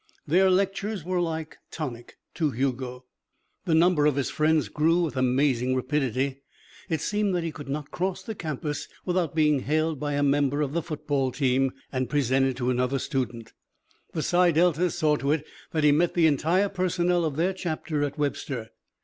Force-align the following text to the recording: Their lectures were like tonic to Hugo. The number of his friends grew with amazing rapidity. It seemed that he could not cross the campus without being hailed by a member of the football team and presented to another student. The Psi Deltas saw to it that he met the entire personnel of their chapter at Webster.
Their 0.25 0.49
lectures 0.49 1.03
were 1.03 1.21
like 1.21 1.57
tonic 1.69 2.17
to 2.33 2.49
Hugo. 2.49 3.05
The 3.65 3.75
number 3.75 4.07
of 4.07 4.15
his 4.15 4.31
friends 4.31 4.67
grew 4.67 5.03
with 5.03 5.15
amazing 5.15 5.75
rapidity. 5.75 6.41
It 6.89 7.01
seemed 7.01 7.35
that 7.35 7.43
he 7.43 7.51
could 7.51 7.69
not 7.69 7.91
cross 7.91 8.23
the 8.23 8.33
campus 8.33 8.87
without 9.05 9.35
being 9.35 9.59
hailed 9.59 9.99
by 9.99 10.13
a 10.13 10.23
member 10.23 10.63
of 10.63 10.73
the 10.73 10.81
football 10.81 11.31
team 11.31 11.73
and 11.91 12.09
presented 12.09 12.57
to 12.57 12.71
another 12.71 12.97
student. 12.97 13.53
The 14.13 14.23
Psi 14.23 14.49
Deltas 14.53 14.95
saw 14.95 15.17
to 15.17 15.33
it 15.33 15.45
that 15.69 15.83
he 15.83 15.91
met 15.91 16.15
the 16.15 16.25
entire 16.25 16.67
personnel 16.69 17.23
of 17.23 17.35
their 17.35 17.53
chapter 17.53 18.01
at 18.03 18.17
Webster. 18.17 18.71